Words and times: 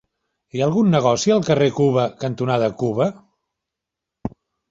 Hi 0.53 0.61
ha 0.61 0.63
algun 0.67 0.87
negoci 0.93 1.33
al 1.33 1.43
carrer 1.49 1.67
Cuba 1.81 2.07
cantonada 2.25 2.71
Cuba? 2.81 3.09